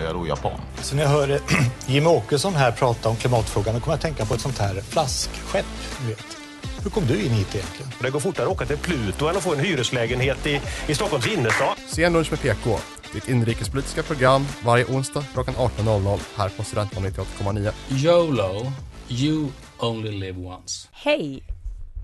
[0.00, 0.60] är jag då japan?
[0.82, 1.40] Så när jag hör eh,
[1.86, 4.74] Jimmie Åkesson här prata om klimatfrågan då kommer jag att tänka på ett sånt här
[4.80, 5.66] flaskskepp.
[6.06, 6.36] Vet.
[6.82, 7.92] Hur kom du in hit egentligen?
[8.02, 11.26] Det går fortare att åka till Pluto än att få en hyreslägenhet i, i Stockholms
[11.26, 11.78] innerstad.
[11.86, 12.78] Sen med PK,
[13.12, 17.72] ditt inrikespolitiska program varje onsdag klockan 18.00 här på Studentradion 98,9.
[17.90, 18.72] YOLO,
[19.08, 19.48] you
[19.78, 20.88] only live once.
[20.92, 21.42] Hej!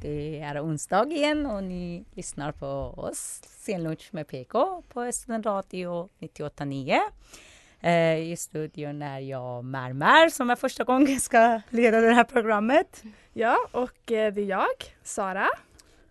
[0.03, 2.67] Det är onsdag igen och ni lyssnar på
[2.97, 6.99] oss, Senlunch med PK på Studentradio 98,9.
[7.81, 13.03] Eh, I studion är jag Märmär som är första gången ska leda det här programmet.
[13.33, 14.67] Ja, och eh, det är jag,
[15.03, 15.49] Sara.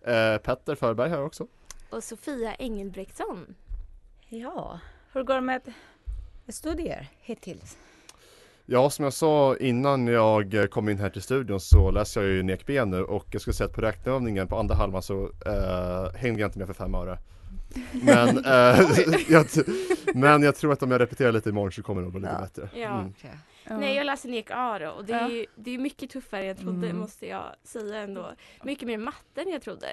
[0.06, 1.46] Eh, Petter Förberg här också.
[1.90, 3.54] Och Sofia Engelbrektsson.
[4.28, 4.80] Ja,
[5.12, 5.62] hur går det med
[6.48, 7.76] studier hittills?
[8.66, 12.42] Ja, som jag sa innan jag kom in här till studion så läser jag ju
[12.42, 16.40] nekben nu och jag skulle säga att på räkneövningen på andra halvan så eh, hängde
[16.40, 17.18] jag inte med för fem öre.
[17.92, 18.80] Men, eh,
[19.28, 19.46] jag,
[20.14, 22.32] men jag tror att om jag repeterar lite imorgon så kommer det att bli lite
[22.34, 22.40] ja.
[22.40, 22.68] bättre.
[22.80, 23.04] Ja.
[23.68, 23.80] Mm.
[23.80, 26.46] Nej, jag läser nek A då och det är, ju, det är mycket tuffare än
[26.48, 26.98] jag trodde Mm.
[26.98, 28.32] måste jag säga ändå.
[28.62, 29.86] Mycket mer matte än jag trodde.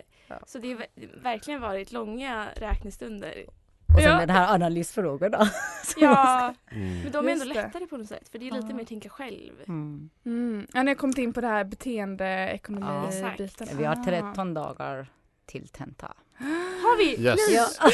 [0.45, 0.85] Så det har
[1.23, 3.45] verkligen varit långa räknestunder.
[3.95, 5.49] Och sen den här analysfrågorna.
[5.97, 7.01] Ja, Mm.
[7.03, 9.53] men de är ändå lättare på något sätt för det är lite mer tänka själv.
[9.67, 10.09] Mm.
[10.25, 10.67] Mm.
[10.73, 13.67] Ja, ni har kommit in på det här beteendeekonomi-biten.
[13.71, 14.03] Ja, Vi har Ah.
[14.05, 15.07] 13 dagar
[15.45, 16.13] till tenta.
[16.83, 17.23] Har vi?
[17.25, 17.39] Yes.
[17.49, 17.67] Ja.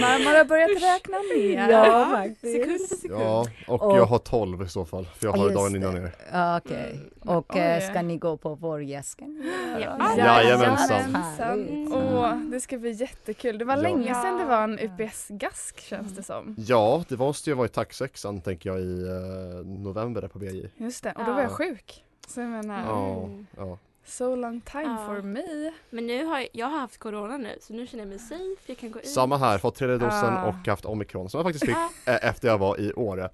[0.00, 1.68] Man har börjat räkna ner.
[1.70, 2.40] Ja, faktiskt.
[2.56, 3.20] Sekund för sekund.
[3.22, 5.76] Ja, och, Och- jag har 12 i så fall, för jag Ja, har just dagen
[5.76, 6.14] innan er.
[6.32, 7.00] Ja, Okej.
[7.24, 7.60] Och Oj.
[7.60, 9.52] eh, ska ni gå på vårgäsken?
[9.80, 10.16] Ja.
[10.18, 11.14] Jajamensan.
[11.14, 11.94] Härligt.
[11.94, 13.58] Åh, det ska bli jättekul.
[13.58, 13.82] Det var Ja.
[13.82, 14.78] länge sedan det var en.
[14.78, 16.54] UPS-gask känns det som.
[16.58, 20.66] Ja, det måste ju vara i taxsexan tänker jag i eh, november där på BJ.
[20.76, 21.54] Just det, och då var jag Ja.
[21.54, 22.04] sjuk.
[22.26, 23.78] Så jag menar, Ja, ja.
[24.08, 25.06] So long time Ja.
[25.06, 25.72] for me.
[25.90, 28.62] Men nu har jag, jag har haft corona nu så nu känner jag mig safe,
[28.66, 29.08] jag kan gå ut.
[29.08, 30.44] Samma här, fått tredje dosen Ah.
[30.48, 33.30] och haft omikron som jag faktiskt fick Ah, eh, efter jag var i Åre.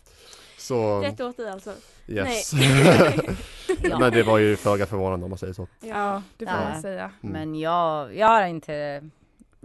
[0.59, 1.73] Så rätt åt dig alltså.
[2.09, 2.53] yes.
[3.83, 3.99] Ja.
[3.99, 5.69] Men det var ju föga förvånande om man säger så.
[5.81, 6.71] Ja, det får Ja.
[6.71, 7.11] man säga.
[7.23, 7.33] Mm.
[7.33, 9.03] Men jag, jag har inte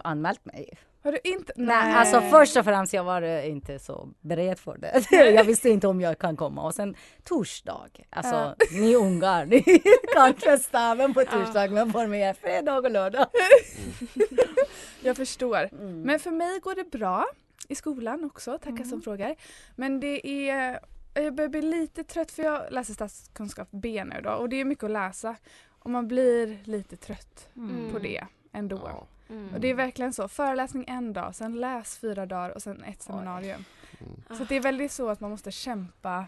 [0.03, 0.77] anmält mig.
[1.03, 1.53] Har du inte?
[1.55, 5.05] Nej, alltså först och främst jag var eh, inte så beredd för det.
[5.31, 7.89] jag visste inte om jag kan komma och sen torsdag.
[8.09, 9.61] Alltså ni ungar, ni
[10.13, 13.25] kan testa även på torsdag men för mig är fredag och lördag.
[15.01, 15.69] Jag förstår.
[15.73, 16.01] Mm.
[16.01, 17.25] Men för mig går det bra
[17.67, 18.89] i skolan också, tackar Mm.
[18.89, 19.35] som frågar.
[19.75, 20.79] Men det är,
[21.13, 24.65] jag börjar bli lite trött för jag läser statskunskap B nu då och det är
[24.65, 25.35] mycket att läsa.
[25.69, 27.91] Och man blir lite trött Mm.
[27.91, 28.23] på det
[28.53, 28.81] ändå.
[28.85, 29.07] Ja.
[29.29, 29.53] Mm.
[29.53, 33.01] Och det är verkligen så, föreläsning en dag, sen läs fyra dagar och sen ett
[33.01, 33.63] seminarium.
[33.99, 34.37] Mm.
[34.37, 36.25] Så det är väldigt så att man måste kämpa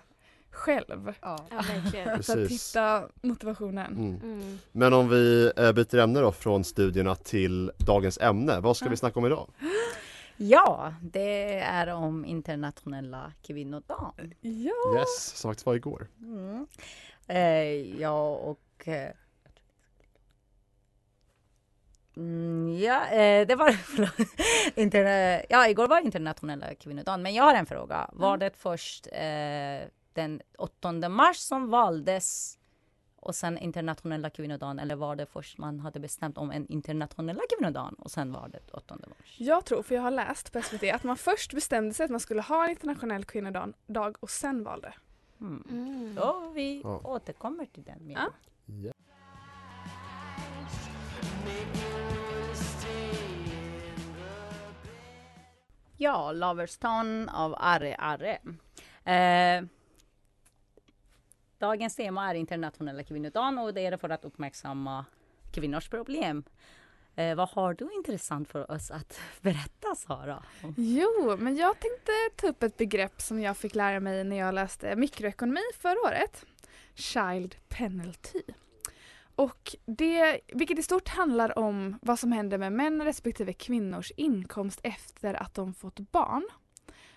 [0.52, 1.38] själv Ja.
[1.50, 2.24] Ja, verkligen.
[2.24, 3.98] för att hitta motivationen.
[3.98, 4.22] Mm.
[4.24, 4.60] Mm.
[4.72, 8.60] Men om vi eh, byter ämne då från studierna till dagens ämne.
[8.60, 9.48] Vad ska vi snacka om idag?
[10.38, 14.34] ja, det är om internationella kvinnodagen.
[14.42, 15.00] Ja!
[15.00, 16.08] Yes, som faktiskt var igår.
[16.20, 16.68] Mm.
[17.28, 18.88] Eh, ja, och...
[22.18, 23.76] Mm, ja, eh, det var...
[24.80, 27.22] Interna, ja, igår var internationella kvinnodagen.
[27.22, 28.10] Men jag har en fråga.
[28.14, 32.58] Var det först eh, den 8 mars som valdes
[33.16, 37.94] och sen internationella kvinnodagen eller var det först man hade bestämt om en internationella kvinnodagen
[37.94, 39.36] och sen var det 8 mars?
[39.38, 42.20] Jag tror, för jag har läst på SVT, att man först bestämde sig att man
[42.20, 44.94] skulle ha en internationell kvinnodag dag och sen valde.
[45.42, 45.64] Mm.
[45.70, 46.16] Mm.
[46.16, 47.02] Så vi Ja.
[47.04, 48.08] återkommer till den.
[48.08, 48.14] mer.
[48.16, 48.30] Ja.
[56.02, 56.32] Ja.
[56.32, 58.40] Lover's Loverstown av Arre Arre.
[59.04, 59.66] Eh,
[61.58, 65.06] dagens tema är internationella kvinnodagen och det är för att uppmärksamma
[65.52, 66.44] kvinnors problem.
[67.16, 70.44] Eh, vad har du intressant för oss att berätta, Sara?
[70.78, 74.54] Jo, men jag tänkte ta upp ett begrepp som jag fick lära mig när jag
[74.54, 76.46] läste mikroekonomi förra året.
[76.96, 78.42] Child penalty.
[79.42, 84.80] Och det, vilket i stort handlar om vad som händer med män respektive kvinnors inkomst
[84.84, 86.44] efter att de fått barn.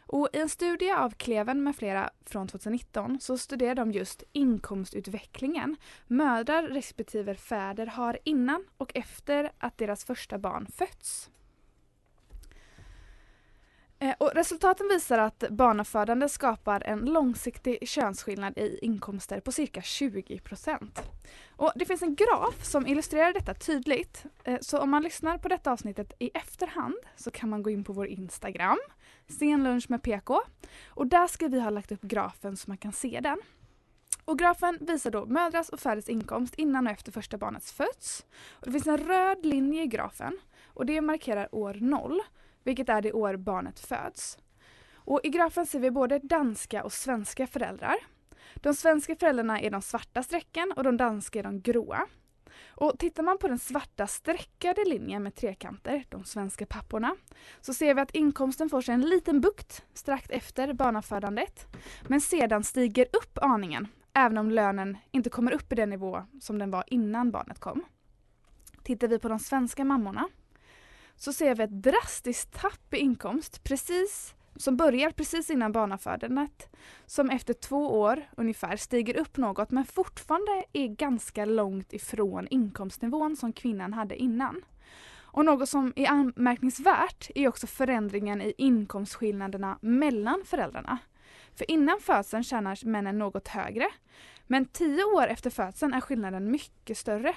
[0.07, 5.77] Och I en studie av Kleven med flera från 2019 så studerar de just inkomstutvecklingen
[6.07, 11.31] mödrar respektive fäder har innan och efter att deras första barn fötts.
[13.99, 20.41] Eh, och resultaten visar att barnafödande skapar en långsiktig könsskillnad i inkomster på cirka 20
[21.57, 24.25] Och Det finns en graf som illustrerar detta tydligt.
[24.45, 27.85] Eh, så om man lyssnar på detta avsnittet i efterhand så kan man gå in
[27.85, 28.79] på vår Instagram,
[29.29, 30.41] senlunch med PK.
[30.87, 33.39] Och där ska vi ha lagt upp grafen så man kan se den.
[34.25, 38.27] Och grafen visar då mödras och fäders inkomst innan och efter första barnets föds.
[38.51, 42.21] Och det finns en röd linje i grafen och det markerar år noll
[42.65, 44.39] vilket är det år barnet föds.
[44.95, 47.97] Och I grafen ser vi både danska och svenska föräldrar.
[48.55, 52.07] De svenska föräldrarna är de svarta strecken och de danska är de gråa.
[52.67, 57.17] Och Tittar man på den svarta streckade linjen med trekanter, de svenska papporna,
[57.61, 61.67] så ser vi att inkomsten får sig en liten bukt strax efter barnafödandet,
[62.09, 66.59] men sedan stiger upp aningen, även om lönen inte kommer upp i den nivå som
[66.59, 67.85] den var innan barnet kom.
[68.83, 70.29] Tittar vi på de svenska mammorna
[71.17, 76.69] så ser vi ett drastiskt tapp i inkomst precis som börjar precis innan barnafödandet
[77.07, 83.37] som efter två år ungefär stiger upp något men fortfarande är ganska långt ifrån inkomstnivån
[83.37, 84.63] som kvinnan hade innan.
[85.35, 90.99] Och något som är anmärkningsvärt är också förändringen i inkomstskillnaderna mellan föräldrarna.
[91.55, 93.89] För innan födseln tjänar männen något högre
[94.47, 97.35] men tio år efter födseln är skillnaden mycket större.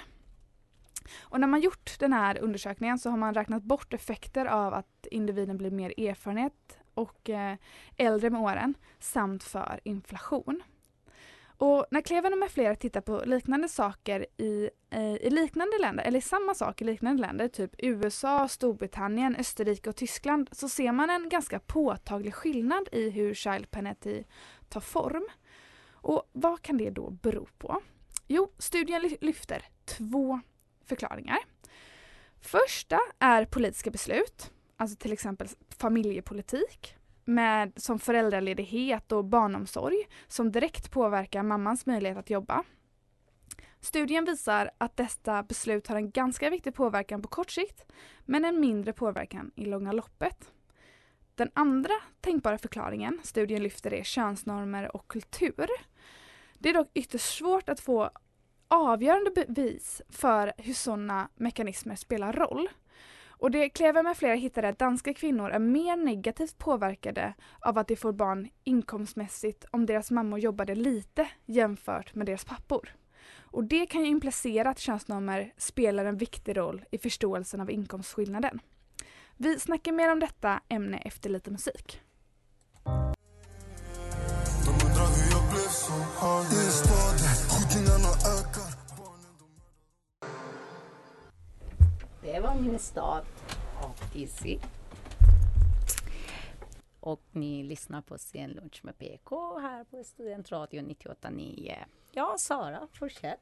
[1.20, 5.06] Och när man gjort den här undersökningen så har man räknat bort effekter av att
[5.10, 7.56] individen blir mer erfarenhet och eh,
[7.96, 10.62] äldre med åren samt för inflation.
[11.58, 14.70] Och när Kleven med flera tittar på liknande saker i,
[15.20, 20.48] i liknande länder, eller samma sak i liknande länder, typ USA, Storbritannien, Österrike och Tyskland,
[20.52, 24.24] så ser man en ganska påtaglig skillnad i hur child penalty
[24.68, 25.28] tar form.
[25.90, 27.80] Och vad kan det då bero på?
[28.26, 30.40] Jo, studien lyfter två
[30.88, 31.38] förklaringar.
[32.40, 35.48] Första är politiska beslut, alltså till exempel
[35.78, 36.94] familjepolitik
[37.24, 39.96] med, som föräldraledighet och barnomsorg
[40.28, 42.64] som direkt påverkar mammans möjlighet att jobba.
[43.80, 47.84] Studien visar att dessa beslut har en ganska viktig påverkan på kort sikt
[48.24, 50.52] men en mindre påverkan i långa loppet.
[51.34, 55.68] Den andra tänkbara förklaringen studien lyfter är könsnormer och kultur.
[56.58, 58.10] Det är dock ytterst svårt att få
[58.68, 62.68] avgörande bevis för hur sådana mekanismer spelar roll.
[63.28, 67.88] Och det Klever med flera hittade att danska kvinnor är mer negativt påverkade av att
[67.88, 72.94] de får barn inkomstmässigt om deras mammor jobbade lite jämfört med deras pappor.
[73.50, 78.60] Och det kan ju implicera att könsnormer spelar en viktig roll i förståelsen av inkomstskillnaden.
[79.36, 82.00] Vi snackar mer om detta ämne efter lite musik.
[92.32, 93.24] Det var min stad
[93.82, 94.58] av Dizzy.
[97.00, 101.74] Och ni lyssnar på Sen lunch med PK här på Studentradion 98.9.
[102.12, 103.40] Ja, Sara, fortsätt.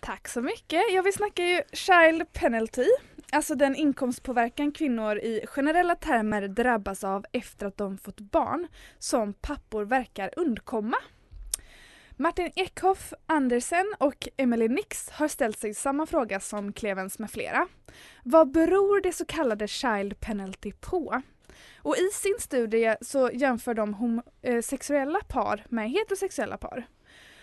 [0.00, 0.82] Tack så mycket.
[0.92, 2.86] Ja, vi snackar ju child penalty,
[3.32, 8.66] alltså den inkomstpåverkan kvinnor i generella termer drabbas av efter att de fått barn
[8.98, 10.96] som pappor verkar undkomma.
[12.20, 17.66] Martin Ekhoff Andersen och Emily Nix har ställt sig samma fråga som Klevens med flera.
[18.22, 21.22] Vad beror det så kallade child penalty på?
[21.76, 26.86] Och i sin studie så jämför de homosexuella eh, par med heterosexuella par.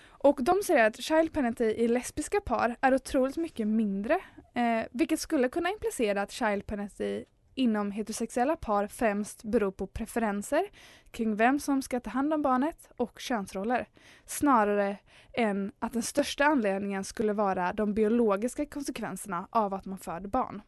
[0.07, 4.13] Och de säger att child penalty i lesbiska par är otroligt mycket mindre,
[4.55, 7.23] eh, vilket skulle kunna implicera att child penalty
[7.55, 10.63] inom heterosexuella par främst beror på preferenser
[11.12, 13.88] kring vem som ska ta hand om barnet och könsroller
[14.25, 14.97] snarare
[15.33, 20.62] än att den största anledningen skulle vara de biologiska konsekvenserna av att man föder barn.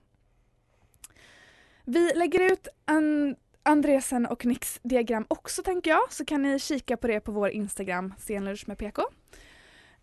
[1.83, 6.97] Vi lägger ut en Andresen och Nicks diagram också tänker jag så kan ni kika
[6.97, 9.01] på det på vår Instagram senlunch med PK.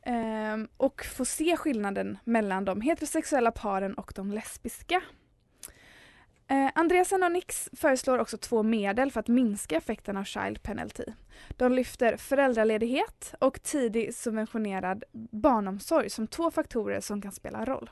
[0.02, 5.02] Ehm, och få se skillnaden mellan de heterosexuella paren och de lesbiska.
[6.48, 11.04] Eh, Andreasen och Nix föreslår också två medel för att minska effekten av child penalty.
[11.48, 17.90] De lyfter föräldraledighet och tidig subventionerad barnomsorg som två faktorer som kan spela roll.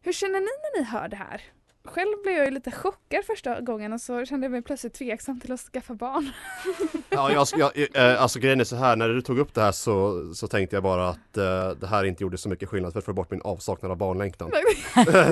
[0.00, 1.42] Hur känner ni när ni hör det här?
[1.88, 5.40] Själv blev jag ju lite chockad första gången och så kände jag mig plötsligt tveksam
[5.40, 6.30] till att skaffa barn.
[7.10, 9.72] Ja, jag, jag, eh, alltså grejen är så här, när du tog upp det här
[9.72, 12.98] så, så tänkte jag bara att eh, det här inte gjorde så mycket skillnad för
[12.98, 14.50] att få bort min avsaknad av barnlängtan.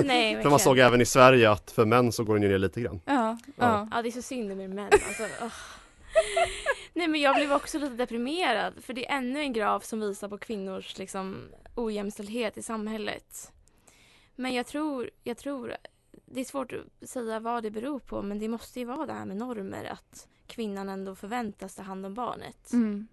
[0.03, 2.57] Nej, för man såg även i Sverige att för män så går den ju ner
[2.57, 3.01] lite grann.
[3.05, 3.87] Ja, ja.
[3.91, 4.89] ja det är så synd med män.
[4.91, 5.51] Alltså, oh.
[6.93, 10.27] Nej men jag blev också lite deprimerad för det är ännu en graf som visar
[10.27, 11.35] på kvinnors liksom,
[11.75, 13.51] ojämställdhet i samhället.
[14.35, 15.75] Men jag tror, jag tror
[16.31, 19.13] det är svårt att säga vad det beror på men det måste ju vara det
[19.13, 22.73] här med normer att kvinnan ändå förväntas ta hand om barnet.
[22.73, 23.07] Mm.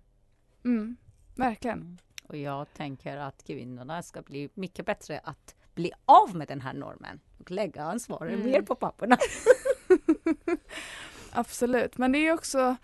[0.64, 0.96] Mm.
[1.34, 1.98] Verkligen.
[2.28, 6.72] Och jag tänker att kvinnorna ska bli mycket bättre att bli av med den här
[6.72, 8.46] normen och lägga ansvaret Mm.
[8.46, 9.18] mer på papporna.
[11.32, 12.76] Absolut, men det är också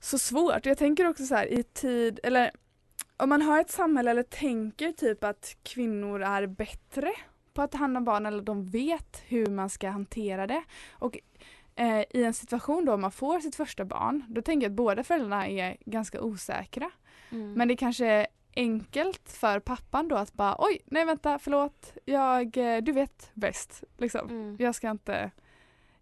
[0.00, 0.66] så svårt.
[0.66, 2.50] Jag tänker också så här i tid, eller
[3.16, 7.12] om man har ett samhälle eller tänker typ att kvinnor är bättre
[7.54, 10.64] på att ta hand om barn eller de vet hur man ska hantera det.
[10.92, 11.18] Och
[11.74, 15.04] eh, i en situation då man får sitt första barn, då tänker jag att båda
[15.04, 16.90] föräldrarna är ganska osäkra.
[17.30, 17.52] Mm.
[17.52, 22.56] Men det kanske är enkelt för pappan då att bara oj, nej vänta, förlåt, jag,
[22.56, 23.84] eh, du vet bäst.
[23.98, 24.28] Liksom.
[24.30, 24.56] Mm.
[24.58, 25.30] Jag ska inte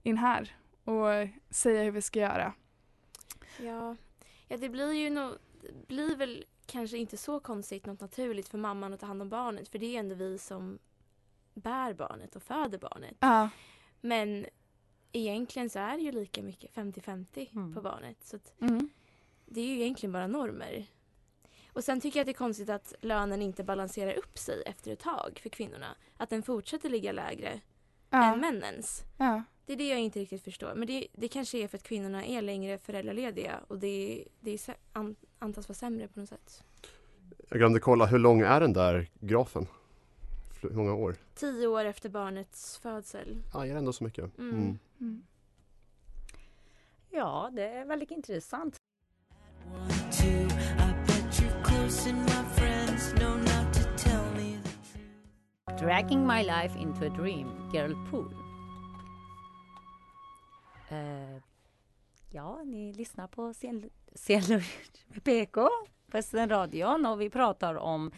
[0.02, 2.52] in här och säga hur vi ska göra.
[3.58, 3.96] Ja.
[4.48, 5.32] ja, det blir ju nog,
[5.62, 9.28] det blir väl kanske inte så konstigt, något naturligt för mamman att ta hand om
[9.28, 10.78] barnet för det är ändå vi som
[11.54, 13.16] bär barnet och föder barnet.
[13.20, 13.48] Ja.
[14.00, 14.46] Men
[15.12, 17.74] egentligen så är det ju lika mycket 50-50 Mm.
[17.74, 18.16] på barnet.
[18.24, 18.88] Så att Mm.
[19.46, 20.86] det är ju egentligen bara normer.
[21.72, 24.92] Och sen tycker jag att det är konstigt att lönen inte balanserar upp sig efter
[24.92, 25.96] ett tag för kvinnorna.
[26.16, 27.60] Att den fortsätter ligga lägre
[28.10, 28.32] Ja.
[28.34, 29.02] än männens.
[29.18, 29.42] Ja.
[29.66, 30.74] Det är det jag inte riktigt förstår.
[30.74, 34.74] Men det, det kanske är för att kvinnorna är längre föräldralediga och det, det är,
[34.92, 36.62] an, antas vara sämre på något sätt.
[37.48, 39.66] Jag glömde kolla, hur lång är den där grafen?
[40.68, 41.16] Hur många år?
[41.34, 43.42] Tio år efter barnets födsel.
[43.52, 44.38] Ja, är det ändå så mycket?
[44.38, 44.54] Mm.
[44.54, 44.78] Mm.
[45.00, 45.22] Mm.
[47.10, 48.76] Ja, det är väldigt intressant.
[55.80, 58.34] Dragging my life into a dream, Girl Pool.
[60.88, 61.42] Eh,
[62.30, 63.54] ja, ni lyssnar på
[64.14, 65.68] Scenlunch med PK
[66.10, 68.10] på radion och vi pratar om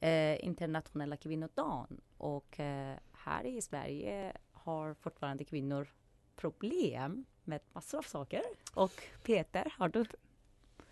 [0.00, 2.00] eh, internationella kvinnodagen.
[2.16, 5.88] Och eh, här i Sverige har fortfarande kvinnor
[6.36, 8.42] problem med massor av saker.
[8.74, 10.04] Och Peter, har du?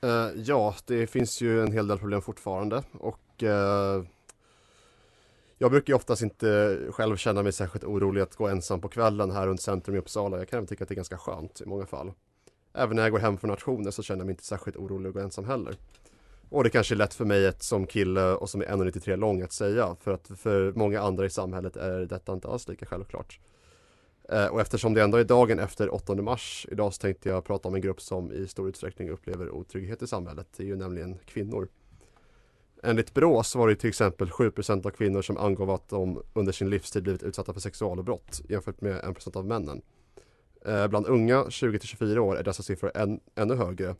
[0.05, 4.05] Uh, ja, det finns ju en hel del problem fortfarande och uh,
[5.59, 9.31] jag brukar ju oftast inte själv känna mig särskilt orolig att gå ensam på kvällen
[9.31, 10.39] här runt centrum i Uppsala.
[10.39, 12.13] Jag kan även tycka att det är ganska skönt i många fall.
[12.73, 15.15] Även när jag går hem från nationer så känner jag mig inte särskilt orolig att
[15.15, 15.77] gå ensam heller.
[16.49, 19.43] Och det kanske är lätt för mig ett, som kille och som är 1,93 lång
[19.43, 23.41] att säga för att för många andra i samhället är detta inte alls lika självklart.
[24.29, 27.69] Eh, Och eftersom det ändå är dagen efter 8 mars idag så tänkte jag prata
[27.69, 30.47] om en grupp som i stor utsträckning upplever otrygghet i samhället.
[30.57, 31.69] Det är ju nämligen kvinnor.
[32.83, 36.53] Enligt Brå så var det till exempel 7% av kvinnor som angav att de under
[36.53, 39.83] sin livstid blivit utsatta för sexualbrott jämfört med 1% av männen.
[40.67, 43.95] Eh, Bland unga 20 till 24 år är dessa siffror än, ännu högre,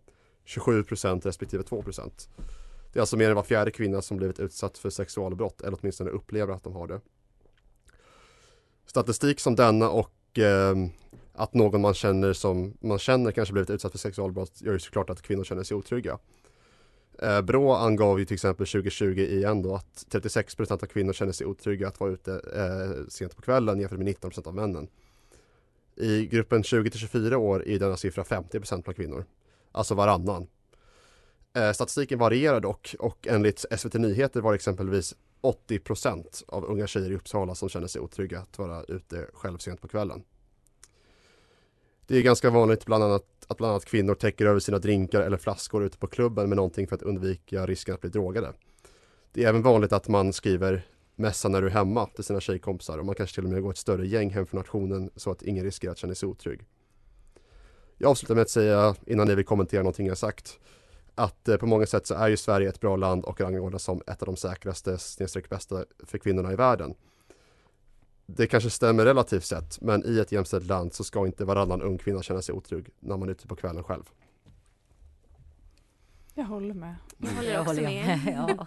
[0.47, 2.29] 27% respektive 2%
[2.93, 6.11] Det är alltså mer än var fjärde kvinna som blivit utsatt för sexualbrott eller åtminstone
[6.11, 7.01] upplever att de har det.
[8.87, 10.77] Statistik som denna och eh,
[11.33, 15.11] att någon man känner som man känner kanske blivit utsatt för sexualbrott gör ju såklart
[15.11, 16.19] att kvinnor känner sig otrygga.
[17.19, 21.47] Eh, Brå angav ju till exempel 2020 igen då att 36% av kvinnor känner sig
[21.47, 24.89] otrygga att vara ute eh, sent på kvällen jämfört med 19 av männen.
[25.97, 29.25] I gruppen 20 till 24 år är denna siffra 50% bland kvinnor,
[29.77, 30.47] alltså varannan.
[31.55, 37.11] Eh, statistiken varierar dock och enligt SVT Nyheter var det exempelvis 80% av unga tjejer
[37.11, 40.25] i Uppsala som känner sig otrygga att vara ute själv sent på kvällen.
[42.07, 45.37] Det är ganska vanligt bland annat, att bland annat kvinnor täcker över sina drinkar eller
[45.37, 48.53] flaskor ute på klubben med någonting för att undvika risken att bli drogade.
[49.33, 52.99] Det är även vanligt att man skriver mässa när du är hemma till sina tjejkompisar
[52.99, 55.43] och man kanske till och med går ett större gäng hem från nationen så att
[55.43, 56.65] ingen riskerar att känna sig otrygg.
[57.99, 60.59] Jag avslutar med att säga, innan ni vill kommentera någonting jag sagt,
[61.15, 64.03] att eh, på många sätt så är ju Sverige ett bra land och rangordnas som
[64.07, 66.95] ett av de säkraste snedstreck bästa för kvinnorna i världen.
[68.27, 71.99] Det kanske stämmer relativt sett, men i ett jämställt land så ska inte varannan ung
[71.99, 74.11] kvinna känna sig otrygg när man är ute på kvällen själv.
[76.35, 76.95] Jag håller med.
[77.19, 78.21] Jag håller Jag också håller med.
[78.59, 78.67] ja.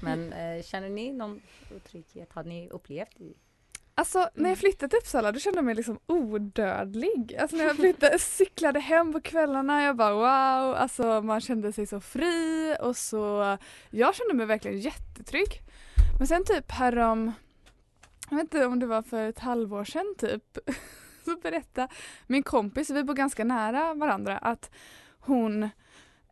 [0.00, 1.40] Men eh, känner ni någon
[1.76, 2.32] otrygghet?
[2.32, 3.18] Har ni upplevt?
[3.98, 7.36] Alltså när jag flyttade till Uppsala då kände jag mig liksom odödlig.
[7.40, 11.86] Alltså när jag flyttade, cyklade hem på kvällarna, jag bara wow, alltså man kände sig
[11.86, 13.56] så fri och så,
[13.90, 15.60] jag kände mig verkligen jättetrygg.
[16.18, 17.32] Men sen typ härom,
[18.30, 20.58] jag vet inte om det var för ett halvår sedan typ,
[21.24, 21.88] så berättade
[22.26, 24.70] min kompis, vi bor ganska nära varandra, att
[25.20, 25.62] hon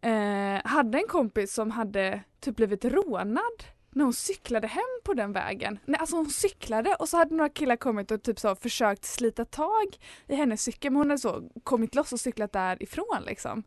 [0.01, 5.33] eh, hade en kompis som hade typ blivit rånad när hon cyklade hem på den
[5.33, 5.79] vägen.
[5.85, 9.45] Nej, alltså hon cyklade och så hade några killar kommit och typ så försökt slita
[9.45, 9.87] tag
[10.29, 13.63] i hennes cykel men hon hade så kommit loss och cyklat därifrån liksom.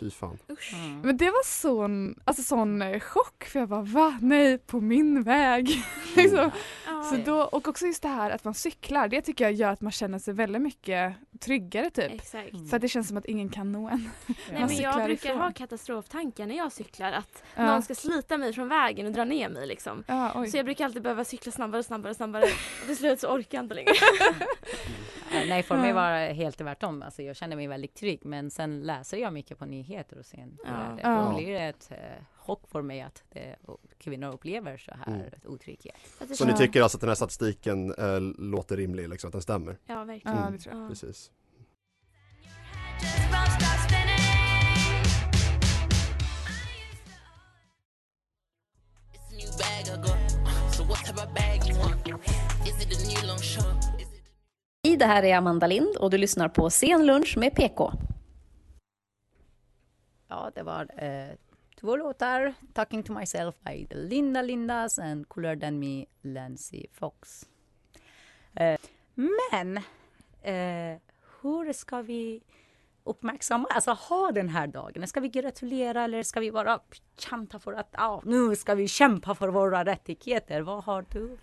[0.00, 0.38] Fy fan.
[0.50, 0.74] Usch.
[0.74, 1.00] Mm.
[1.00, 4.18] Men det var sån, alltså sån eh, chock för jag bara va?
[4.20, 5.68] Nej, på min väg.
[6.16, 6.50] liksom.
[6.86, 9.70] Ja, Så då, och också just det här att man cyklar, det tycker jag gör
[9.70, 12.12] att man känner sig väldigt mycket tryggare typ.
[12.12, 12.52] exakt.
[12.52, 12.68] Mm.
[12.68, 14.10] För att det känns som att ingen kan nå en.
[14.26, 15.38] Nej, men jag brukar ifrån.
[15.40, 17.66] ha katastroftankar när jag cyklar att Ja.
[17.66, 20.04] någon ska slita mig från vägen och dra ner mig liksom.
[20.50, 22.42] Så jag brukar alltid behöva cykla snabbare och snabbare och snabbare
[22.80, 23.92] och till slut så orkar jag inte längre.
[25.48, 27.02] Nej, för mig var det helt tvärtom.
[27.02, 30.58] Alltså, jag kände mig väldigt trygg, men sen läser jag mycket på nyheter och sen
[30.64, 30.70] Ja.
[30.70, 31.00] det.
[31.02, 31.22] Ja.
[31.30, 33.56] Då blir det ett eh, chock för mig att det,
[33.98, 35.30] kvinnor upplever så här Mm.
[35.44, 35.96] otrygghet.
[36.28, 39.42] Det Så ni tycker alltså att den här statistiken eh, låter rimlig, liksom, att den
[39.42, 39.78] stämmer?
[39.86, 40.36] Ja, verkligen.
[40.38, 40.84] Ja, det tror jag.
[40.84, 40.88] Ja.
[40.88, 41.30] Precis.
[54.82, 57.92] I det här är Amanda Lind och du lyssnar på Sen lunch med PK.
[60.30, 61.36] Ja, det var eh,
[61.80, 62.54] två låtar.
[62.72, 67.48] Talking to myself by Linda Lindas and Cooler than me, Lancy Fox.
[68.54, 68.80] Eh,
[69.14, 69.76] men
[70.42, 70.98] eh,
[71.42, 72.42] hur ska vi
[73.04, 75.08] uppmärksamma, alltså ha den här dagen?
[75.08, 76.80] Ska vi gratulera eller ska vi bara
[77.16, 80.60] kämpa för att ja, nu ska vi kämpa för våra rättigheter?
[80.60, 81.38] Vad har du?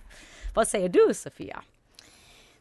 [0.56, 1.64] Vad säger du Sofia?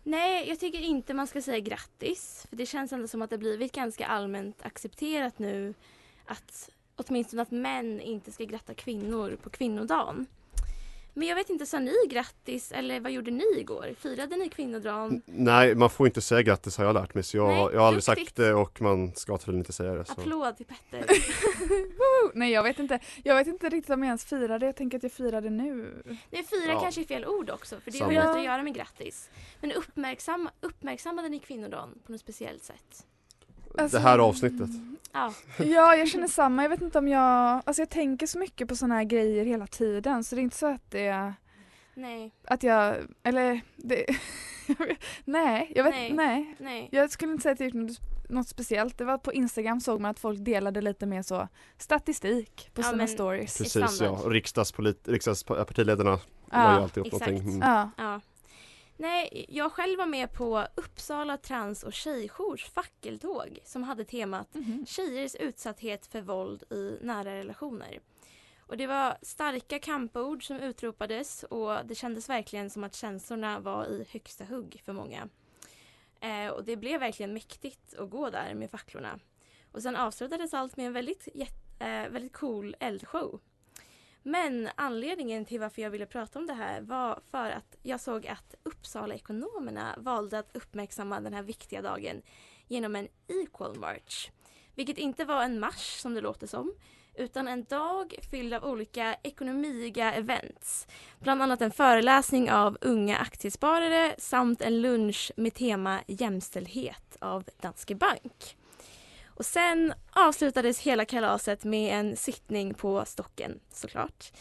[0.02, 2.46] Nej, jag tycker inte man ska säga grattis.
[2.48, 5.74] För det känns ändå som att det blivit ganska allmänt accepterat nu
[6.26, 10.26] att åtminstone att män inte ska gratta kvinnor på kvinnodagen.
[11.18, 13.94] Men jag vet inte, sa ni grattis eller vad gjorde ni igår?
[13.98, 15.22] Firade ni kvinnodagen?
[15.26, 17.86] Nej, man får inte säga grattis har jag lärt mig så jag, Nej, jag har
[17.86, 20.04] aldrig sagt det och man ska tydligen inte säga det.
[20.04, 20.12] Så.
[20.12, 21.06] Applåd till Petter.
[22.34, 22.98] Nej jag vet inte.
[23.24, 24.66] Jag vet inte riktigt om jag ens firade.
[24.66, 26.02] Jag tänker att jag firade nu.
[26.30, 26.80] Nej, fira Ja.
[26.80, 28.14] kanske är fel ord också för det Samma.
[28.20, 29.30] har ju att göra med grattis.
[29.60, 33.06] Men uppmärksam, uppmärksammade ni kvinnodagen på något speciellt sätt?
[33.78, 34.70] Alltså- Det här avsnittet.
[35.12, 36.62] Ja, Ja, jag känner samma.
[36.62, 37.62] Jag vet inte om jag...
[37.66, 40.56] Alltså jag tänker så mycket på såna här grejer hela tiden så det är inte
[40.56, 41.32] så att det...
[41.94, 42.96] nej, Att jag...
[43.22, 43.60] Eller...
[43.76, 44.06] Det,
[45.24, 46.12] nej, jag vet Nej.
[46.12, 46.54] nej.
[46.58, 46.88] nej.
[46.92, 48.98] Jag skulle inte säga att jag gjort något, något speciellt.
[48.98, 52.84] Det var på Instagram såg man att folk delade lite mer så statistik på Ja,
[52.84, 53.58] sina men- stories.
[53.58, 54.18] Precis ja,
[55.06, 57.26] riksdagspartiledarna var ju Ja, alltid exakt.
[57.26, 57.48] någonting.
[57.54, 57.68] Mm.
[57.68, 57.90] ja.
[57.96, 58.20] Ja.
[58.96, 64.86] Nej, jag själv var med på Uppsala trans och tjejjours fackeltåg som hade temat Mhm.
[64.86, 68.00] Tjejers utsatthet för våld i nära relationer.
[68.58, 73.86] Och det var starka kampord som utropades och det kändes verkligen som att känslorna var
[73.86, 75.28] i högsta hugg för många.
[76.20, 79.18] Eh, och det blev verkligen mäktigt att gå där med facklorna.
[79.72, 81.28] Och sen avslutades allt med en väldigt,
[81.78, 83.40] eh, väldigt cool eldshow.
[84.26, 88.26] Men anledningen till varför jag ville prata om det här var för att jag såg
[88.26, 92.22] att Uppsala-ekonomerna valde att uppmärksamma den här viktiga dagen
[92.66, 94.30] genom en Equal March.
[94.74, 96.74] Vilket inte var en marsch som det låter som,
[97.14, 100.86] utan en dag fylld av olika ekonomiga events.
[101.18, 107.94] Bland annat en föreläsning av unga aktiesparare samt en lunch med tema jämställdhet av Danske
[107.94, 108.56] Bank.
[109.36, 114.32] Och sen avslutades hela kalaset med en sittning på Stocken såklart.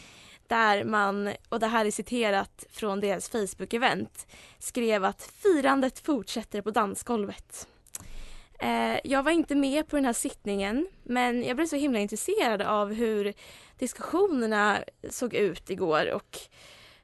[0.46, 4.26] Där man, och det här är citerat från deras Facebook-event,
[4.58, 7.68] skrev att firandet fortsätter på dansgolvet.
[8.58, 12.62] Eh, jag var inte med på den här sittningen men jag blev så himla intresserad
[12.62, 13.34] av hur
[13.78, 14.78] diskussionerna
[15.10, 16.38] såg ut igår och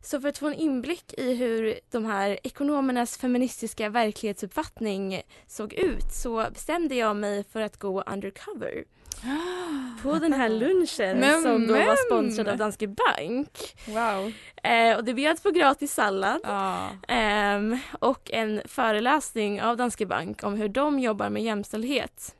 [0.02, 6.12] så för att få en inblick i hur de här ekonomernas feministiska verklighetsuppfattning såg ut
[6.12, 8.84] så bestämde jag mig för att gå undercover
[10.02, 11.96] på den här lunchen Men, som då var men.
[12.06, 13.76] sponsrad av Danske Bank.
[13.86, 14.32] Wow.
[14.62, 16.88] Eh, och det bjöds på gratis sallad Ja.
[17.08, 22.34] ehm, och en föreläsning av Danske Bank om hur de jobbar med jämställdhet.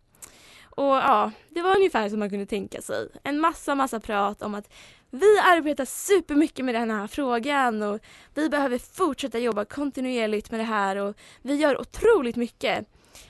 [0.76, 3.08] Och ja, det var ungefär som man kunde tänka sig.
[3.22, 4.72] En massa, massa prat om att
[5.14, 8.00] vi arbetar supermycket med den här frågan och
[8.34, 12.86] vi behöver fortsätta jobba kontinuerligt med det här och vi gör otroligt mycket.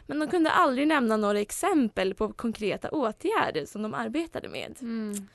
[0.06, 4.76] Men de kunde aldrig nämna några exempel på konkreta åtgärder som de arbetade med.
[4.80, 5.28] Mm.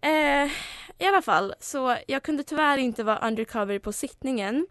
[0.00, 0.52] Eh,
[0.98, 4.66] I alla fall, så jag kunde tyvärr inte vara undercover på sittningen.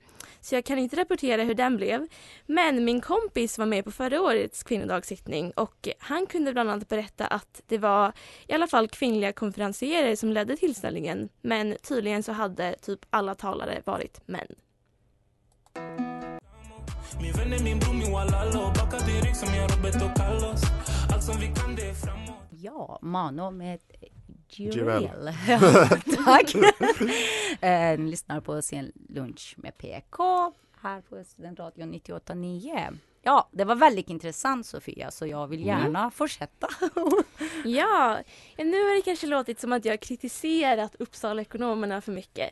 [0.46, 2.08] Så jag kan inte rapportera hur den blev.
[2.46, 7.28] Men min kompis var med på förra årets kvinnodagssittning och han kunde bland annat berätta
[7.28, 8.12] att det var
[8.48, 11.30] i alla fall kvinnliga konferencierer som ledde tillställningen.
[11.42, 14.48] Men tydligen så hade typ alla talare varit män.
[22.50, 23.80] Ja, Mano med
[24.60, 25.34] Jireel.
[26.26, 26.56] Tack!
[27.62, 32.98] eh, ni lyssnar på Sen lunch med PK här på Studentradion 98,9.
[33.22, 36.68] ja, det var väldigt intressant Sofia, så jag vill gärna fortsätta.
[37.65, 38.20] Ja,
[38.58, 42.50] ja, nu har det kanske låtit som att jag kritiserat Uppsala-ekonomerna för mycket.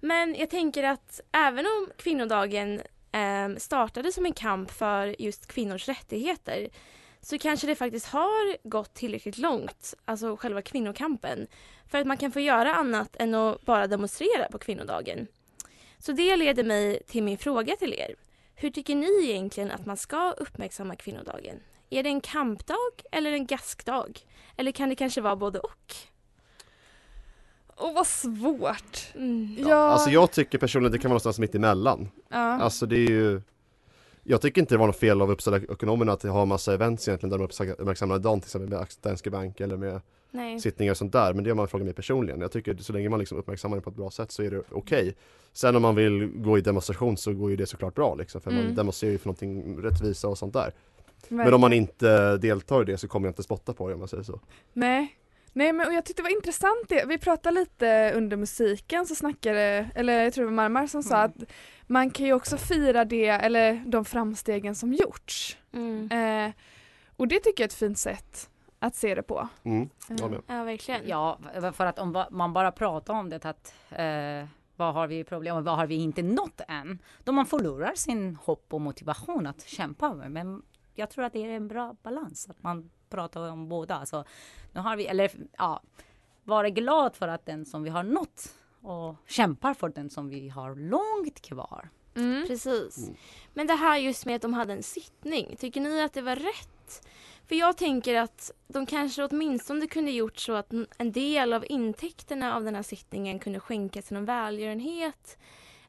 [0.00, 2.80] Men jag tänker att även om kvinnodagen
[3.12, 6.68] eh, startade som en kamp för just kvinnors rättigheter
[7.20, 11.46] så kanske det faktiskt har gått tillräckligt långt, alltså själva kvinnokampen,
[11.86, 15.26] för att man kan få göra annat än att bara demonstrera på kvinnodagen.
[15.98, 18.14] Så det leder mig till min fråga till er.
[18.54, 21.56] Hur tycker ni egentligen att man ska uppmärksamma kvinnodagen?
[21.90, 24.18] Är det en kampdag eller en gaskdag?
[24.56, 25.94] Eller kan det kanske vara både och?
[27.76, 29.14] Åh vad svårt.
[29.14, 29.56] Mm.
[29.68, 32.10] Ja, Alltså jag tycker personligen det kan vara någonstans mitt emellan.
[32.28, 32.36] ja.
[32.38, 33.42] Alltså det är ju
[34.30, 37.30] Jag tycker inte det var något fel av Uppsala ekonomerna att ha massa events egentligen
[37.30, 40.60] där de uppmärksammar dagen till exempel med Danske Bank eller med Nej.
[40.60, 42.40] sittningar och sånt där men det är man frågar mig personligen.
[42.40, 44.62] Jag tycker så länge man liksom uppmärksammar det på ett bra sätt så är det
[44.70, 45.14] okej.
[45.52, 48.50] Sen om man vill gå i demonstration så går ju det såklart bra liksom för
[48.50, 48.74] man Mm.
[48.74, 50.72] demonstrerar ju för någonting rättvisa och sånt där.
[51.28, 53.98] Men om man inte deltar i det så kommer jag inte spotta på det om
[54.00, 54.40] man säger så.
[54.72, 55.17] Nej.
[55.52, 59.14] Nej men och jag tyckte det var intressant det, vi pratade lite under musiken så
[59.14, 61.36] snackade, eller jag tror det var Marmar som sa att
[61.86, 65.58] man kan ju också fira det, eller de framstegen som gjorts.
[65.72, 66.12] Mm.
[66.12, 66.52] Eh,
[67.16, 69.48] och det tycker jag är ett fint sätt att se det på.
[69.62, 70.42] Mm, håller med.
[70.46, 71.08] Ja, verkligen.
[71.08, 71.38] Ja,
[71.72, 75.64] för att om man bara pratar om det att eh, vad har vi problem och
[75.64, 76.98] vad har vi inte nått än?
[77.24, 80.14] Då man förlorar sin hopp och motivation att kämpa.
[80.14, 80.62] Men
[80.94, 84.06] jag tror att det är en bra balans att man pratar om båda.
[84.06, 84.24] Så
[84.72, 85.82] nu har vi, eller ja,
[86.44, 90.48] vara glad för att den som vi har nått och kämpar för den som vi
[90.48, 91.88] har långt kvar.
[92.16, 92.46] Mm.
[92.46, 93.10] Precis.
[93.54, 96.36] Men det här just med att de hade en sittning, tycker ni att det var
[96.36, 97.08] rätt?
[97.48, 102.56] För jag tänker att de kanske åtminstone kunde gjort så att en del av intäkterna
[102.56, 105.38] av den här sittningen kunde skänkas till någon välgörenhet.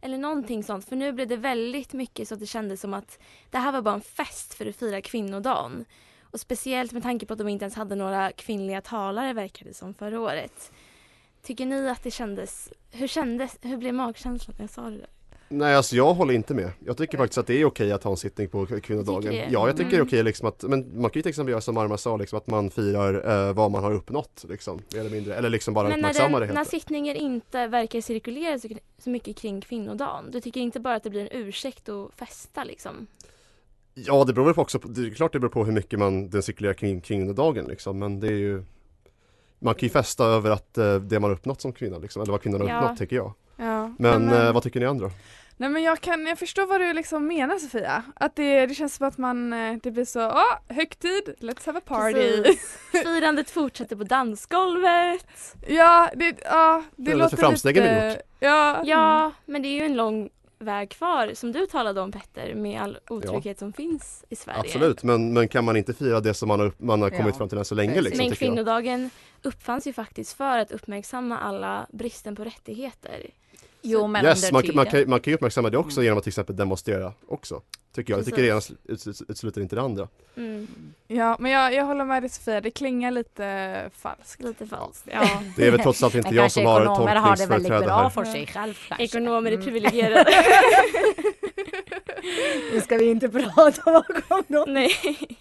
[0.02, 0.90] Eller någonting sånt.
[0.90, 3.82] För nu blev det väldigt mycket så att det kändes som att det här var
[3.82, 5.86] bara en fest för att fira kvinnodagen.
[6.32, 9.74] Och speciellt med tanke på att de inte ens hade några kvinnliga talare verkade det
[9.74, 10.72] som förra året.
[11.44, 15.08] Tycker ni att det kändes, hur kändes, hur blev magkänslan när jag sa det där?
[15.52, 16.72] Nej alltså jag håller inte med.
[16.86, 19.34] Jag tycker faktiskt att det är okej att ha en sittning på kvinnodagen.
[19.36, 20.08] Ja jag tycker det är Mm.
[20.08, 22.48] okej liksom att, men man kan ju till exempel göra som Marma sa liksom att
[22.48, 25.36] man firar eh, vad man har uppnått liksom, mer eller mindre.
[25.36, 26.70] Eller liksom bara Men när, uppmärksamma det när helt.
[26.70, 31.10] sittningen inte verkar cirkulera så, så mycket kring kvinnodagen, du tycker inte bara att det
[31.10, 33.08] blir en ursäkt att festa liksom?
[34.06, 36.00] Ja det beror väl på också, på, det är klart det beror på hur mycket
[36.00, 38.64] man, den cirkulerar kring kvinnodagen liksom, men det är ju
[39.60, 42.32] Man kan ju festa över att eh, det man har uppnått som kvinna liksom, eller
[42.32, 42.82] vad kvinnan har Ja.
[42.82, 43.34] uppnått tycker jag.
[43.58, 43.94] Ja.
[44.00, 45.12] Men Nej, eh, vad tycker ni andra?
[45.58, 48.04] Nej men jag kan, jag förstår vad du liksom menar Sofia.
[48.16, 51.78] Att det, det känns som att man, eh, det blir så, åh, högtid, let's have
[51.78, 52.42] a party.
[52.44, 52.78] Precis.
[52.92, 55.56] Firandet fortsätter på dansgolvet.
[55.68, 58.20] ja, det, ja, det Firandet låter för framstegen lite, är gjort.
[58.40, 62.54] Ja, Ja, men det är ju en lång väg kvar som du talade om Petter
[62.56, 64.60] med all otrygghet som finns i Sverige.
[64.60, 67.34] Absolut, men, men kan man inte fira det som man har, man har kommit Ja,
[67.34, 68.38] fram till än så länge liksom, Men jag.
[68.38, 69.10] kvinnodagen
[69.44, 73.30] uppfanns ju faktiskt för att uppmärksamma alla bristen på rättigheter.
[73.82, 76.18] Jo, men Yes, under man, kan- man, kan, man kan ju uppmärksamma det också genom
[76.18, 77.62] att till exempel demonstrera också.
[77.96, 78.18] Tycker jag.
[78.20, 78.62] Jag tycker det ena
[79.30, 80.08] utesluter inte det andra.
[80.38, 80.68] Mm,
[81.08, 84.42] ja men jag, jag håller med dig Sofia, det klingar lite falskt.
[84.44, 85.08] lite falskt.
[85.12, 85.42] Ja.
[85.56, 88.02] Det är väl trots allt inte jag som har ekonomer har det väldigt tolkningsföreträde bra
[88.04, 88.10] här.
[88.10, 89.04] för sig själv kanske.
[89.04, 89.66] Ekonomer är Mm.
[89.66, 90.26] privilegierade.
[92.74, 94.66] Nu ska vi inte prata bakom dem.
[94.74, 94.92] Nej.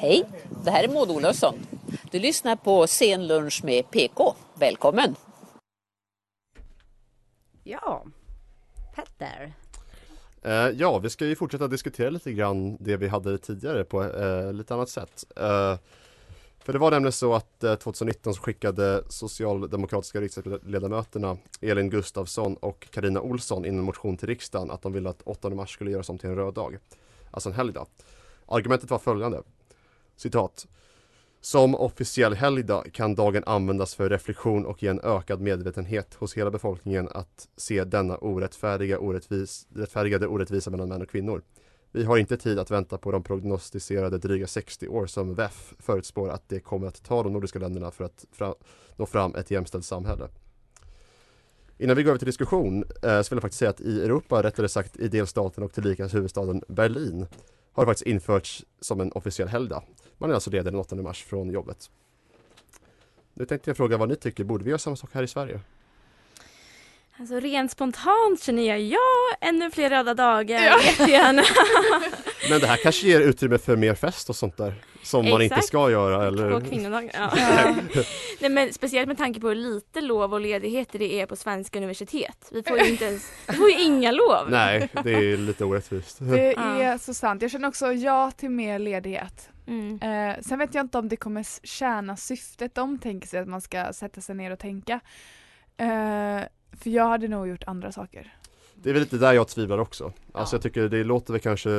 [0.00, 0.24] Hej,
[0.64, 1.54] det här är Maud Olofsson.
[2.10, 4.34] Du lyssnar på Sen lunch med PK.
[4.54, 5.14] Välkommen!
[7.64, 8.04] Ja,
[8.94, 9.52] Petter.
[10.42, 14.52] Eh, ja, vi ska ju fortsätta diskutera lite grann det vi hade tidigare på eh,
[14.52, 15.24] lite annat sätt.
[15.36, 15.76] Eh,
[16.58, 22.88] för det var nämligen så att eh, 2019 så skickade socialdemokratiska riksdagsledamöterna Elin Gustafsson och
[22.90, 26.08] Karina Olsson in en motion till riksdagen att de ville att 8 mars skulle göras
[26.08, 26.78] om till en röd dag.
[27.30, 27.86] Alltså en helgdag.
[28.46, 29.42] Argumentet var följande.
[30.18, 30.66] Citat.
[31.40, 36.50] Som officiell helgdag kan dagen användas för reflektion och ge en ökad medvetenhet hos hela
[36.50, 41.42] befolkningen att se denna orättfärdiga orättvis, rättfärdigade orättvisa mellan män och kvinnor.
[41.92, 46.28] Vi har inte tid att vänta på de prognostiserade dryga 60 år som VEF förutspår
[46.28, 48.54] att det kommer att ta de nordiska länderna för att fra,
[48.96, 50.28] nå fram ett jämställt samhälle.
[51.78, 54.42] Innan vi går över till diskussion eh, så vill jag faktiskt säga att i Europa,
[54.42, 57.26] rättare sagt i delstaten och tillika huvudstaden Berlin
[57.72, 59.82] har det faktiskt införts som en officiell helgdag.
[60.18, 61.90] Man är alltså ledig den 8 mars från jobbet.
[63.34, 65.60] Nu tänkte jag fråga vad ni tycker, borde vi göra samma sak här i Sverige?
[67.20, 68.98] Alltså rent spontant känner jag ja,
[69.40, 70.80] ännu fler röda dagar, Ja.
[70.82, 71.42] jättegärna.
[72.50, 75.54] Men det här kanske ger utrymme för mer fest och sånt där som man inte
[75.54, 75.66] Exakt.
[75.66, 76.50] ska göra eller?
[76.50, 77.10] På kvinnodagen.
[77.14, 77.30] Ja.
[78.40, 81.78] Nej, men speciellt med tanke på hur lite lov och ledigheter det är på svenska
[81.78, 82.48] universitet.
[82.52, 84.50] Vi får ju inte ens, vi får ju inga lov.
[84.50, 86.16] Nej, det är lite orättvist.
[86.20, 87.42] Det är så sant.
[87.42, 89.48] Jag känner också ja till mer ledighet.
[89.68, 89.98] Mm.
[90.02, 93.60] Eh, sen vet jag inte om det kommer tjäna syftet de tänker sig att man
[93.60, 95.00] ska sätta sig ner och tänka.
[95.76, 96.40] Eh,
[96.72, 98.34] för jag hade nog gjort andra saker.
[98.74, 100.04] Det är väl lite där jag tvivlar också.
[100.04, 100.56] Alltså Ja.
[100.56, 101.70] jag tycker det låter väl kanske,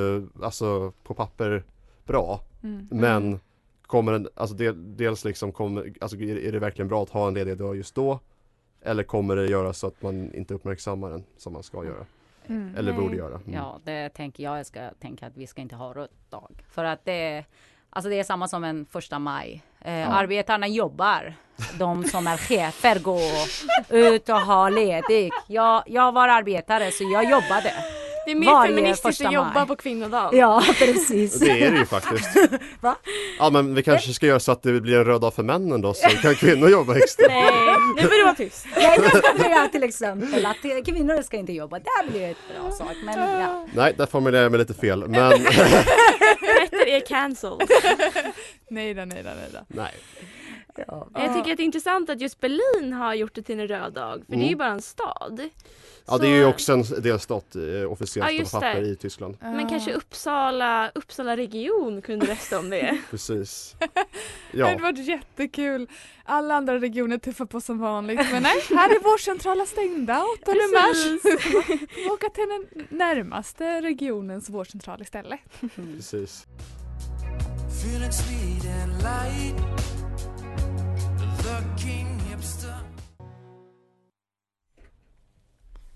[0.43, 1.63] alltså på papper
[2.05, 2.41] bra.
[2.63, 2.87] Mm.
[2.91, 3.39] Men
[3.81, 7.27] kommer den, alltså del, dels liksom kommer, alltså är, är det verkligen bra att ha
[7.27, 8.19] en ledig dag just då?
[8.81, 12.05] Eller kommer det göra så att man inte uppmärksammar den som man ska göra?
[12.47, 12.75] Mm.
[12.75, 13.01] Eller Nej.
[13.01, 13.35] borde göra?
[13.35, 13.53] Mm.
[13.53, 14.59] Ja, det tänker jag.
[14.59, 16.63] Jag ska tänka att vi ska inte ha röd dag.
[16.69, 17.45] För att det,
[17.89, 19.63] alltså det är samma som en första maj.
[19.81, 21.33] Eh, Arbetarna jobbar.
[21.79, 23.21] De som är chefer går
[23.89, 25.33] ut och har ledigt.
[25.47, 27.73] Jag, jag var arbetare så jag jobbade.
[28.25, 29.67] Det är mer Varje feministiskt att jobba maj.
[29.67, 30.39] på kvinnodagen.
[30.39, 31.39] Ja, precis.
[31.39, 32.29] Det är det ju faktiskt.
[32.81, 32.95] Va?
[33.39, 35.81] Ja men vi kanske ska göra så att det blir en röd dag för männen
[35.81, 37.27] då så kan kvinnor jobba extra.
[37.27, 37.51] Nej,
[37.95, 38.67] nu får du vara tyst.
[38.75, 41.79] Nej, jag ska säga till exempel att kvinnor ska inte jobba.
[41.79, 42.95] Det här blir ett bra sak.
[43.03, 43.67] Men ja.
[43.73, 45.31] Nej, där formulerar jag mig lite fel men
[46.95, 47.67] är cancelled.
[48.69, 49.59] Nej då, nej då, nej då.
[49.67, 49.93] nej.
[51.13, 53.93] Jag tycker att det är intressant att just Berlin har gjort det till en röd
[53.93, 54.23] dag.
[54.25, 54.57] För det är ju Mm.
[54.57, 55.49] bara en stad.
[56.07, 58.87] Ja det är ju Så- också en delstat eh, officiellt Ja, på papper det.
[58.87, 59.37] i Tyskland.
[59.41, 62.97] Men kanske Uppsala, Uppsala region kunde rösta om det.
[63.09, 63.75] Precis.
[64.51, 65.87] Det hade Ja, varit jättekul.
[66.23, 68.19] Alla andra regioner tuffar på som vanligt.
[68.31, 71.21] Men nej, här är vårdcentralen stängda 8 mars.
[72.05, 75.39] Får åka till den närmaste regionens vårdcentral istället.
[75.75, 76.47] precis.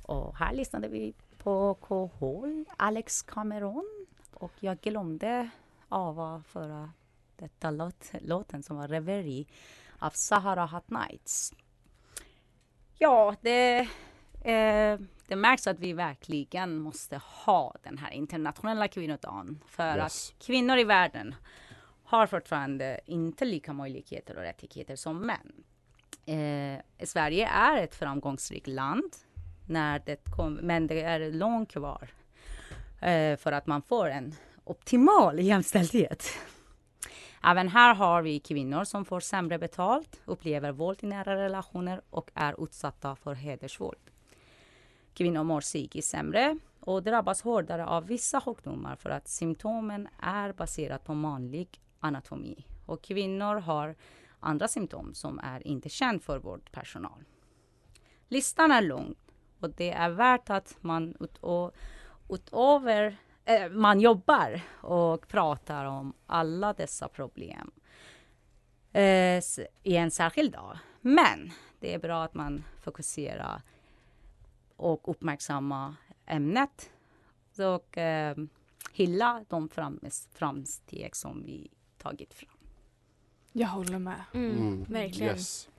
[0.04, 4.06] Och här lyssnade vi på Kohol, Alex Cameron.
[4.34, 5.50] Och jag glömde
[5.90, 6.92] avföra
[7.36, 9.46] detta låt, låten som var Reverie
[10.00, 11.54] av Sahara Hot Nights.
[12.98, 13.80] Ja, det,
[14.42, 15.00] eh,
[15.34, 19.64] det märks att vi verkligen måste ha den här internationella kvinnodagen.
[19.68, 20.30] För Yes.
[20.40, 21.36] att kvinnor i världen
[22.04, 25.54] har fortfarande inte lika möjligheter och rättigheter som män.
[26.26, 29.16] Eh, Sverige är ett framgångsrikt land,
[29.68, 32.10] när det kom, men det är långt kvar
[33.02, 36.26] eh, för att man får en optimal jämställdhet.
[37.44, 42.32] Även här har vi kvinnor som får sämre betalt, upplever våld i nära relationer och
[42.34, 44.00] är utsatta för hedersvåld.
[45.14, 51.04] Kvinnor mår psykiskt sämre och drabbas hårdare av vissa sjukdomar för att symptomen är baserat
[51.04, 52.66] på manlig anatomi.
[52.86, 53.96] Och kvinnor har
[54.40, 57.24] andra symptom som är inte känd för vårdpersonal.
[58.28, 59.16] Listan är lång
[59.60, 61.40] och det är värt att man ut
[62.30, 67.72] utöver eh, man jobbar och pratar om alla dessa problem
[68.92, 69.44] eh,
[69.84, 70.78] i en särskild dag.
[71.02, 73.62] Men det är bra att man fokuserar
[74.76, 76.90] och uppmärksamma ämnet
[77.58, 78.36] och eh,
[78.94, 80.00] hylla de fram,
[80.36, 82.50] framsteg som vi tagit fram.
[83.52, 84.24] Jag håller med.
[84.34, 84.84] Mm, Mm.
[84.84, 85.36] Verkligen.
[85.36, 85.70] Yes.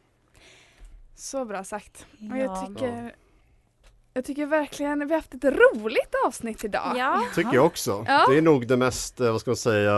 [1.14, 2.06] Så bra sagt.
[2.12, 2.36] Och Ja.
[2.38, 3.14] jag, tycker,
[4.12, 6.94] jag tycker verkligen vi har haft ett roligt avsnitt idag.
[6.96, 7.24] Ja.
[7.34, 8.04] Tycker jag också.
[8.08, 8.26] Ja.
[8.28, 9.94] Det är nog det mest, eh, vad ska man säga,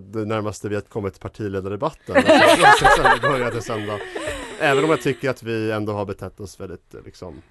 [0.00, 2.14] det närmaste vi har kommit partiledardebatten.
[3.22, 3.98] Började sända.
[4.60, 7.42] Även om jag tycker att vi ändå har betett oss väldigt eh, liksom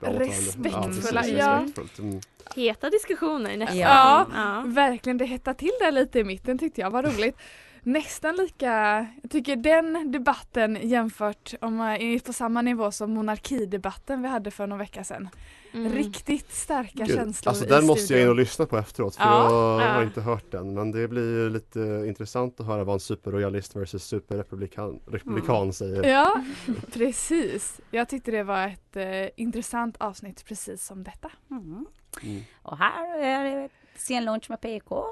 [0.00, 0.10] bra.
[0.10, 1.60] Respektfulla, ja.
[1.60, 1.98] respektfullt.
[1.98, 2.20] Mm.
[2.56, 3.78] Heta diskussioner nästan.
[3.78, 4.62] Ja, Ja.
[4.66, 5.18] verkligen.
[5.18, 7.36] Det hettade till där lite i mitten tyckte jag var roligt.
[7.86, 14.22] Nästan lika, jag tycker den debatten jämfört om man är på samma nivå som monarkidebatten
[14.22, 15.28] vi hade för någon vecka sedan.
[15.72, 15.92] Mm.
[15.92, 18.36] Riktigt starka Gud, känslor Alltså i den måste jag in och studion.
[18.36, 20.02] lyssna på efteråt för Ja, jag har ja.
[20.02, 24.04] inte hört den men det blir ju lite intressant att höra vad en superrojalist versus
[24.04, 26.04] superrepublikan republikan säger.
[26.04, 26.42] Ja,
[26.92, 27.80] precis.
[27.90, 31.30] Jag tyckte det var ett eh, intressant avsnitt precis som detta.
[31.50, 31.86] Mm.
[32.22, 32.42] Mm.
[32.62, 35.04] Och här är det sen lunch med PK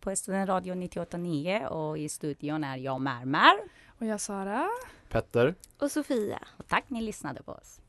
[0.00, 3.60] på Studentradio 98,9 och i studion är jag Märmär.
[3.98, 4.68] Och jag Sara,
[5.08, 6.38] Petter, Och Sofia.
[6.56, 7.80] Och tack ni lyssnade på oss.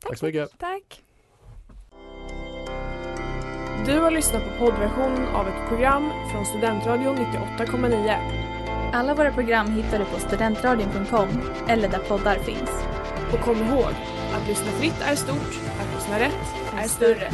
[0.00, 0.58] tack så mycket.
[0.58, 1.02] tack.
[3.86, 8.92] Du har lyssnat på poddversionen av ett program från Studentradion 98,9.
[8.92, 11.28] Alla våra program hittar du på studentradion.com
[11.68, 12.70] eller där poddar finns.
[13.32, 13.92] Och kom ihåg,
[14.34, 17.30] att lyssna fritt är stort, att lyssna rätt är större.